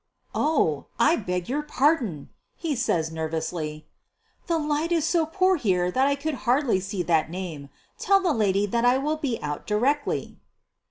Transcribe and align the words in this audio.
"Oh, 0.33 0.87
I 0.97 1.15
beg 1.15 1.47
your 1.47 1.61
pardon," 1.61 2.29
he 2.55 2.75
says 2.75 3.11
nervously;! 3.11 3.85
"the 4.47 4.57
light 4.57 4.91
is 4.91 5.05
so 5.05 5.27
poor 5.27 5.57
here 5.57 5.91
that 5.91 6.07
I 6.07 6.15
could 6.15 6.33
hardly 6.49 6.79
see' 6.79 7.03
that 7.03 7.29
name. 7.29 7.69
Tell 7.99 8.19
the 8.19 8.33
lady 8.33 8.65
that 8.65 8.83
I 8.83 8.97
will 8.97 9.17
be 9.17 9.39
out 9.43 9.67
directly. 9.67 10.39